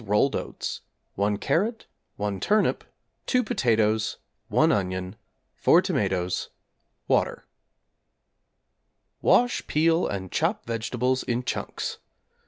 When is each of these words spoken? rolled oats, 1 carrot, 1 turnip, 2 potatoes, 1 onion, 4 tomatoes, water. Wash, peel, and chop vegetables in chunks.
rolled 0.03 0.35
oats, 0.35 0.81
1 1.13 1.37
carrot, 1.37 1.85
1 2.15 2.39
turnip, 2.39 2.83
2 3.27 3.43
potatoes, 3.43 4.17
1 4.47 4.71
onion, 4.71 5.15
4 5.53 5.79
tomatoes, 5.79 6.49
water. 7.07 7.45
Wash, 9.21 9.61
peel, 9.67 10.07
and 10.07 10.31
chop 10.31 10.65
vegetables 10.65 11.21
in 11.21 11.43
chunks. 11.43 11.99